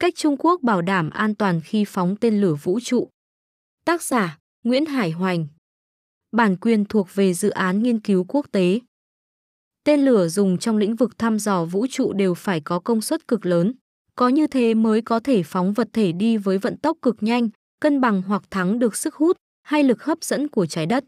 [0.00, 3.08] Cách Trung Quốc bảo đảm an toàn khi phóng tên lửa vũ trụ.
[3.84, 5.46] Tác giả Nguyễn Hải Hoành.
[6.32, 8.80] Bản quyền thuộc về dự án nghiên cứu quốc tế.
[9.84, 13.28] Tên lửa dùng trong lĩnh vực thăm dò vũ trụ đều phải có công suất
[13.28, 13.72] cực lớn.
[14.14, 17.48] Có như thế mới có thể phóng vật thể đi với vận tốc cực nhanh,
[17.80, 21.04] cân bằng hoặc thắng được sức hút hay lực hấp dẫn của trái đất.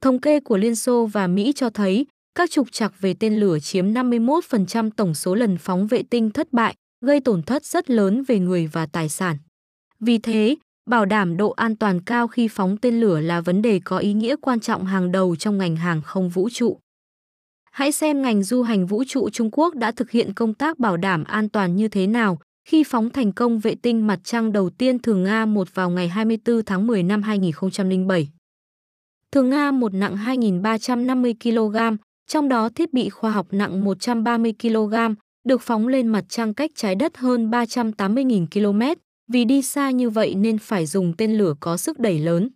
[0.00, 3.58] Thống kê của Liên Xô và Mỹ cho thấy các trục trặc về tên lửa
[3.58, 8.22] chiếm 51% tổng số lần phóng vệ tinh thất bại, gây tổn thất rất lớn
[8.22, 9.36] về người và tài sản.
[10.00, 10.56] Vì thế,
[10.90, 14.12] bảo đảm độ an toàn cao khi phóng tên lửa là vấn đề có ý
[14.12, 16.78] nghĩa quan trọng hàng đầu trong ngành hàng không vũ trụ.
[17.70, 20.96] Hãy xem ngành du hành vũ trụ Trung Quốc đã thực hiện công tác bảo
[20.96, 22.38] đảm an toàn như thế nào
[22.68, 26.64] khi phóng thành công vệ tinh mặt trăng đầu tiên Thường Nga-1 vào ngày 24
[26.64, 28.28] tháng 10 năm 2007.
[29.32, 31.96] Thường Nga-1 nặng 2.350 kg,
[32.26, 34.94] trong đó thiết bị khoa học nặng 130 kg,
[35.44, 39.00] được phóng lên mặt trăng cách trái đất hơn 380.000 km.
[39.32, 42.48] Vì đi xa như vậy nên phải dùng tên lửa có sức đẩy lớn.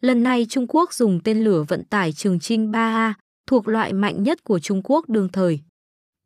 [0.00, 3.12] Lần này Trung Quốc dùng tên lửa vận tải Trường Trinh 3A,
[3.46, 5.60] thuộc loại mạnh nhất của Trung Quốc đương thời.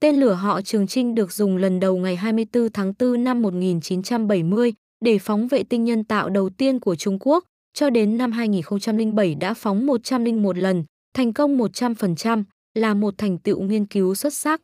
[0.00, 4.72] Tên lửa họ Trường Trinh được dùng lần đầu ngày 24 tháng 4 năm 1970
[5.04, 9.34] để phóng vệ tinh nhân tạo đầu tiên của Trung Quốc, cho đến năm 2007
[9.34, 14.60] đã phóng 101 lần, thành công 100%, là một thành tựu nghiên cứu xuất sắc.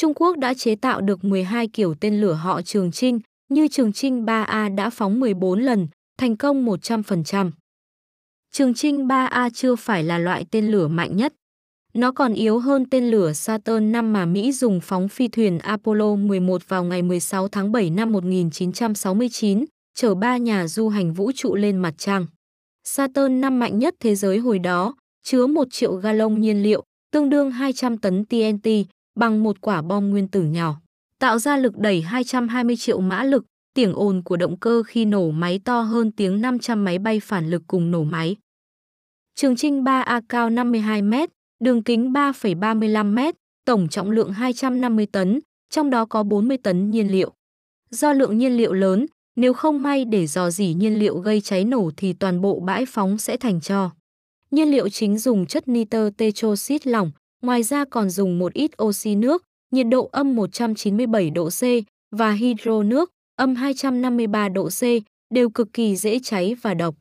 [0.00, 3.92] Trung Quốc đã chế tạo được 12 kiểu tên lửa họ Trường Trinh, như Trường
[3.92, 7.50] Trinh 3A đã phóng 14 lần, thành công 100%.
[8.52, 11.32] Trường Trinh 3A chưa phải là loại tên lửa mạnh nhất.
[11.94, 16.14] Nó còn yếu hơn tên lửa Saturn 5 mà Mỹ dùng phóng phi thuyền Apollo
[16.14, 21.54] 11 vào ngày 16 tháng 7 năm 1969, chở ba nhà du hành vũ trụ
[21.54, 22.26] lên mặt trăng.
[22.84, 27.30] Saturn 5 mạnh nhất thế giới hồi đó, chứa 1 triệu gallon nhiên liệu, tương
[27.30, 28.68] đương 200 tấn TNT,
[29.20, 30.80] bằng một quả bom nguyên tử nhỏ,
[31.18, 35.30] tạo ra lực đẩy 220 triệu mã lực, tiếng ồn của động cơ khi nổ
[35.30, 38.36] máy to hơn tiếng 500 máy bay phản lực cùng nổ máy.
[39.34, 41.14] Trường Trinh 3A cao 52 m,
[41.64, 43.18] đường kính 3,35 m,
[43.64, 47.32] tổng trọng lượng 250 tấn, trong đó có 40 tấn nhiên liệu.
[47.90, 51.64] Do lượng nhiên liệu lớn, nếu không may để dò dỉ nhiên liệu gây cháy
[51.64, 53.90] nổ thì toàn bộ bãi phóng sẽ thành tro.
[54.50, 57.10] Nhiên liệu chính dùng chất nitơ tetroxit lỏng,
[57.42, 61.62] ngoài ra còn dùng một ít oxy nước, nhiệt độ âm 197 độ C
[62.16, 64.82] và hydro nước, âm 253 độ C,
[65.34, 66.94] đều cực kỳ dễ cháy và độc.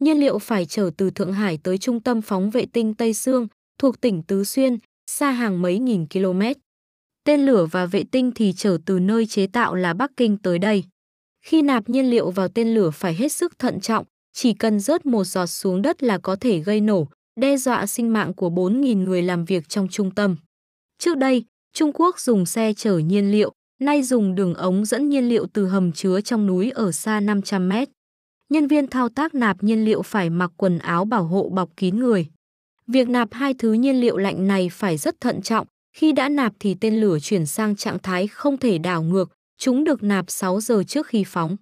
[0.00, 3.46] Nhiên liệu phải chở từ Thượng Hải tới trung tâm phóng vệ tinh Tây Sương,
[3.78, 4.78] thuộc tỉnh Tứ Xuyên,
[5.10, 6.40] xa hàng mấy nghìn km.
[7.24, 10.58] Tên lửa và vệ tinh thì chở từ nơi chế tạo là Bắc Kinh tới
[10.58, 10.84] đây.
[11.44, 15.06] Khi nạp nhiên liệu vào tên lửa phải hết sức thận trọng, chỉ cần rớt
[15.06, 17.08] một giọt xuống đất là có thể gây nổ,
[17.40, 20.36] đe dọa sinh mạng của 4.000 người làm việc trong trung tâm.
[20.98, 21.44] Trước đây,
[21.74, 25.66] Trung Quốc dùng xe chở nhiên liệu, nay dùng đường ống dẫn nhiên liệu từ
[25.66, 27.88] hầm chứa trong núi ở xa 500 mét.
[28.48, 31.98] Nhân viên thao tác nạp nhiên liệu phải mặc quần áo bảo hộ bọc kín
[31.98, 32.26] người.
[32.86, 35.66] Việc nạp hai thứ nhiên liệu lạnh này phải rất thận trọng,
[35.96, 39.84] khi đã nạp thì tên lửa chuyển sang trạng thái không thể đảo ngược, chúng
[39.84, 41.56] được nạp 6 giờ trước khi phóng.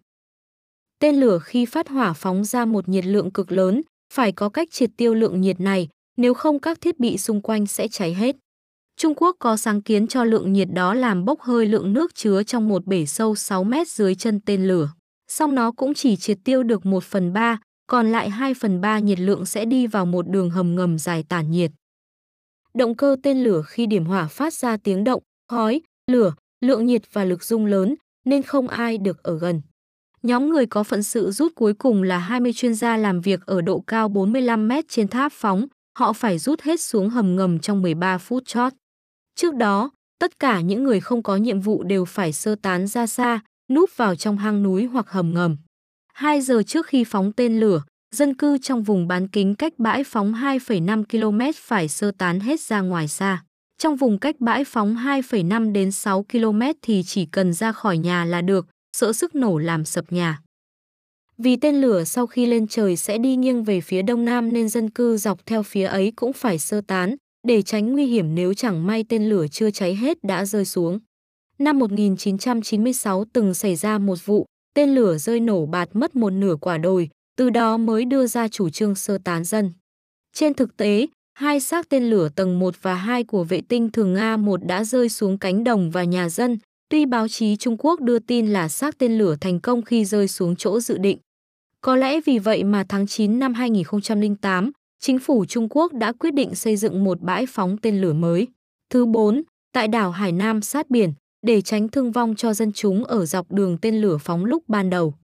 [0.98, 4.68] Tên lửa khi phát hỏa phóng ra một nhiệt lượng cực lớn, phải có cách
[4.70, 8.36] triệt tiêu lượng nhiệt này, nếu không các thiết bị xung quanh sẽ cháy hết.
[8.96, 12.42] Trung Quốc có sáng kiến cho lượng nhiệt đó làm bốc hơi lượng nước chứa
[12.42, 14.90] trong một bể sâu 6 mét dưới chân tên lửa.
[15.28, 18.98] Song nó cũng chỉ triệt tiêu được 1 phần 3, còn lại 2 phần 3
[18.98, 21.70] nhiệt lượng sẽ đi vào một đường hầm ngầm dài tản nhiệt.
[22.74, 27.02] Động cơ tên lửa khi điểm hỏa phát ra tiếng động, khói, lửa, lượng nhiệt
[27.12, 27.94] và lực rung lớn,
[28.24, 29.62] nên không ai được ở gần.
[30.22, 33.60] Nhóm người có phận sự rút cuối cùng là 20 chuyên gia làm việc ở
[33.60, 35.66] độ cao 45 mét trên tháp phóng,
[35.98, 38.72] họ phải rút hết xuống hầm ngầm trong 13 phút chót.
[39.36, 43.06] Trước đó, tất cả những người không có nhiệm vụ đều phải sơ tán ra
[43.06, 45.56] xa, núp vào trong hang núi hoặc hầm ngầm.
[46.12, 47.82] 2 giờ trước khi phóng tên lửa,
[48.14, 52.60] dân cư trong vùng bán kính cách bãi phóng 2,5 km phải sơ tán hết
[52.60, 53.44] ra ngoài xa.
[53.78, 58.24] Trong vùng cách bãi phóng 2,5 đến 6 km thì chỉ cần ra khỏi nhà
[58.24, 58.66] là được,
[59.00, 60.40] sợ sức nổ làm sập nhà.
[61.38, 64.68] Vì tên lửa sau khi lên trời sẽ đi nghiêng về phía đông nam nên
[64.68, 67.16] dân cư dọc theo phía ấy cũng phải sơ tán,
[67.48, 70.98] để tránh nguy hiểm nếu chẳng may tên lửa chưa cháy hết đã rơi xuống.
[71.58, 76.56] Năm 1996 từng xảy ra một vụ, tên lửa rơi nổ bạt mất một nửa
[76.60, 79.72] quả đồi, từ đó mới đưa ra chủ trương sơ tán dân.
[80.34, 84.14] Trên thực tế, hai xác tên lửa tầng 1 và 2 của vệ tinh Thường
[84.14, 86.58] A1 đã rơi xuống cánh đồng và nhà dân,
[86.90, 90.28] tuy báo chí Trung Quốc đưa tin là xác tên lửa thành công khi rơi
[90.28, 91.18] xuống chỗ dự định.
[91.80, 94.70] Có lẽ vì vậy mà tháng 9 năm 2008,
[95.00, 98.46] chính phủ Trung Quốc đã quyết định xây dựng một bãi phóng tên lửa mới.
[98.90, 99.42] Thứ 4,
[99.72, 101.12] tại đảo Hải Nam sát biển,
[101.46, 104.90] để tránh thương vong cho dân chúng ở dọc đường tên lửa phóng lúc ban
[104.90, 105.14] đầu.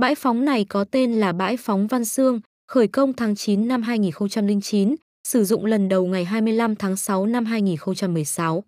[0.00, 3.82] Bãi phóng này có tên là Bãi phóng Văn Xương, khởi công tháng 9 năm
[3.82, 4.94] 2009,
[5.28, 8.64] sử dụng lần đầu ngày 25 tháng 6 năm 2016.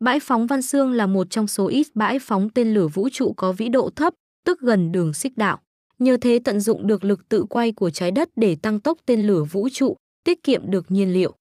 [0.00, 3.32] Bãi phóng Văn Xương là một trong số ít bãi phóng tên lửa vũ trụ
[3.36, 4.14] có vĩ độ thấp,
[4.44, 5.58] tức gần đường xích đạo.
[5.98, 9.26] Nhờ thế tận dụng được lực tự quay của trái đất để tăng tốc tên
[9.26, 11.34] lửa vũ trụ, tiết kiệm được nhiên liệu.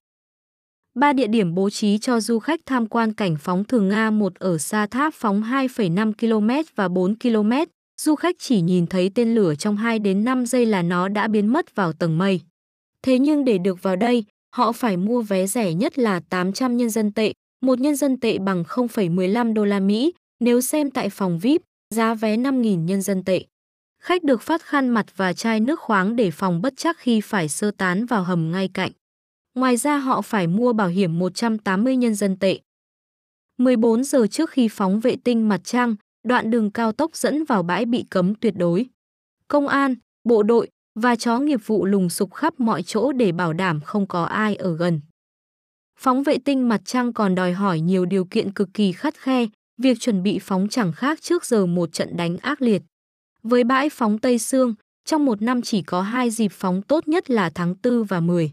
[0.93, 4.35] Ba địa điểm bố trí cho du khách tham quan cảnh phóng thường Nga một
[4.35, 7.51] ở xa tháp phóng 2,5 km và 4 km,
[8.01, 11.27] du khách chỉ nhìn thấy tên lửa trong 2 đến 5 giây là nó đã
[11.27, 12.41] biến mất vào tầng mây.
[13.01, 14.23] Thế nhưng để được vào đây,
[14.55, 18.37] họ phải mua vé rẻ nhất là 800 nhân dân tệ, một nhân dân tệ
[18.37, 23.23] bằng 0,15 đô la Mỹ, nếu xem tại phòng VIP, giá vé 5.000 nhân dân
[23.23, 23.45] tệ.
[24.01, 27.49] Khách được phát khăn mặt và chai nước khoáng để phòng bất chắc khi phải
[27.49, 28.91] sơ tán vào hầm ngay cạnh.
[29.55, 32.59] Ngoài ra họ phải mua bảo hiểm 180 nhân dân tệ.
[33.57, 37.63] 14 giờ trước khi phóng vệ tinh mặt trăng, đoạn đường cao tốc dẫn vào
[37.63, 38.85] bãi bị cấm tuyệt đối.
[39.47, 40.69] Công an, bộ đội
[40.99, 44.55] và chó nghiệp vụ lùng sục khắp mọi chỗ để bảo đảm không có ai
[44.55, 45.01] ở gần.
[45.99, 49.45] Phóng vệ tinh mặt trăng còn đòi hỏi nhiều điều kiện cực kỳ khắt khe,
[49.77, 52.81] việc chuẩn bị phóng chẳng khác trước giờ một trận đánh ác liệt.
[53.43, 54.75] Với bãi phóng Tây Sương,
[55.05, 58.51] trong một năm chỉ có hai dịp phóng tốt nhất là tháng 4 và 10.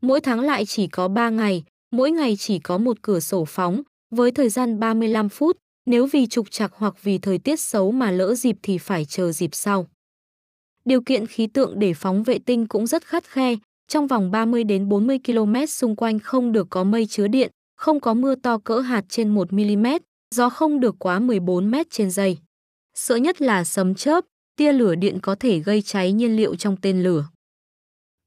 [0.00, 3.82] Mỗi tháng lại chỉ có 3 ngày, mỗi ngày chỉ có một cửa sổ phóng,
[4.14, 5.56] với thời gian 35 phút,
[5.86, 9.32] nếu vì trục trặc hoặc vì thời tiết xấu mà lỡ dịp thì phải chờ
[9.32, 9.86] dịp sau.
[10.84, 13.56] Điều kiện khí tượng để phóng vệ tinh cũng rất khắt khe,
[13.88, 18.00] trong vòng 30 đến 40 km xung quanh không được có mây chứa điện, không
[18.00, 19.86] có mưa to cỡ hạt trên 1 mm,
[20.34, 22.38] gió không được quá 14 m trên giây.
[22.94, 24.24] Sợ nhất là sấm chớp,
[24.56, 27.28] tia lửa điện có thể gây cháy nhiên liệu trong tên lửa.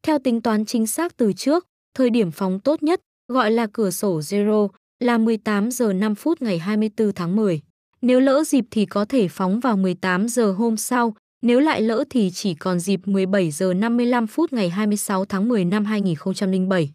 [0.04, 1.66] Theo tính toán chính xác từ trước,
[1.96, 4.68] thời điểm phóng tốt nhất, gọi là cửa sổ zero,
[5.00, 7.62] là 18 giờ 5 phút ngày 24 tháng 10.
[8.02, 12.04] Nếu lỡ dịp thì có thể phóng vào 18 giờ hôm sau, nếu lại lỡ
[12.10, 16.92] thì chỉ còn dịp 17 giờ 55 phút ngày 26 tháng 10 năm 2007.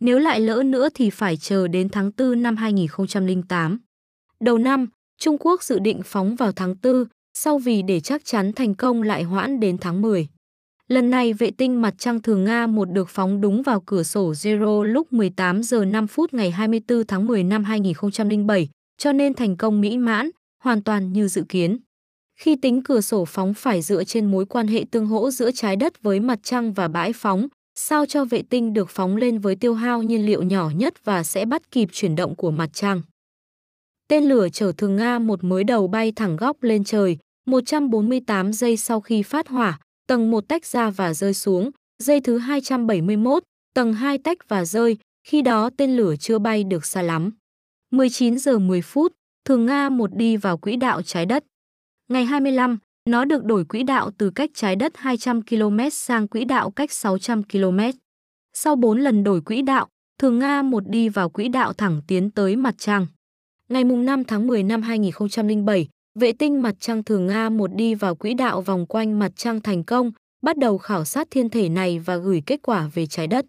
[0.00, 3.78] Nếu lại lỡ nữa thì phải chờ đến tháng 4 năm 2008.
[4.40, 4.86] Đầu năm,
[5.18, 7.04] Trung Quốc dự định phóng vào tháng 4,
[7.34, 10.28] sau vì để chắc chắn thành công lại hoãn đến tháng 10.
[10.88, 14.32] Lần này vệ tinh mặt trăng thường Nga một được phóng đúng vào cửa sổ
[14.32, 18.68] Zero lúc 18 giờ 5 phút ngày 24 tháng 10 năm 2007,
[18.98, 20.30] cho nên thành công mỹ mãn,
[20.64, 21.78] hoàn toàn như dự kiến.
[22.40, 25.76] Khi tính cửa sổ phóng phải dựa trên mối quan hệ tương hỗ giữa trái
[25.76, 29.56] đất với mặt trăng và bãi phóng, sao cho vệ tinh được phóng lên với
[29.56, 33.02] tiêu hao nhiên liệu nhỏ nhất và sẽ bắt kịp chuyển động của mặt trăng.
[34.08, 38.76] Tên lửa chở thường Nga một mới đầu bay thẳng góc lên trời, 148 giây
[38.76, 41.70] sau khi phát hỏa, tầng 1 tách ra và rơi xuống,
[42.02, 43.42] giây thứ 271,
[43.74, 44.96] tầng 2 tách và rơi,
[45.28, 47.30] khi đó tên lửa chưa bay được xa lắm.
[47.90, 49.12] 19 giờ 10 phút,
[49.44, 51.44] thường Nga một đi vào quỹ đạo trái đất.
[52.08, 52.78] Ngày 25,
[53.10, 56.92] nó được đổi quỹ đạo từ cách trái đất 200 km sang quỹ đạo cách
[56.92, 57.78] 600 km.
[58.54, 59.86] Sau 4 lần đổi quỹ đạo,
[60.18, 63.06] thường Nga một đi vào quỹ đạo thẳng tiến tới mặt trăng.
[63.68, 65.88] Ngày 5 tháng 10 năm 2007,
[66.18, 69.60] vệ tinh mặt trăng thường Nga một đi vào quỹ đạo vòng quanh mặt trăng
[69.60, 70.12] thành công,
[70.42, 73.46] bắt đầu khảo sát thiên thể này và gửi kết quả về trái đất.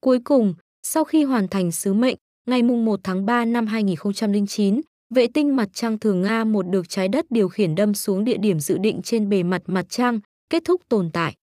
[0.00, 2.16] Cuối cùng, sau khi hoàn thành sứ mệnh,
[2.46, 4.80] ngày 1 tháng 3 năm 2009,
[5.14, 8.36] vệ tinh mặt trăng thường Nga một được trái đất điều khiển đâm xuống địa
[8.36, 10.20] điểm dự định trên bề mặt mặt trăng,
[10.50, 11.34] kết thúc tồn tại.